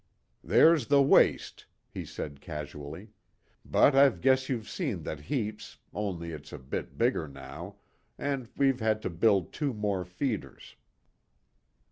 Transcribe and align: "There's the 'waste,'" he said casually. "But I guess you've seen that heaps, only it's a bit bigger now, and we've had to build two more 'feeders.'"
"There's 0.43 0.87
the 0.87 0.99
'waste,'" 0.99 1.67
he 1.87 2.05
said 2.05 2.41
casually. 2.41 3.11
"But 3.63 3.93
I 3.93 4.09
guess 4.09 4.49
you've 4.49 4.67
seen 4.67 5.03
that 5.03 5.19
heaps, 5.19 5.77
only 5.93 6.31
it's 6.31 6.51
a 6.51 6.57
bit 6.57 6.97
bigger 6.97 7.27
now, 7.27 7.75
and 8.17 8.49
we've 8.57 8.79
had 8.79 9.03
to 9.03 9.11
build 9.11 9.53
two 9.53 9.73
more 9.75 10.03
'feeders.'" 10.03 10.75